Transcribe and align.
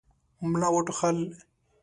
ملا 0.51 0.69
وټوخل. 0.75 1.17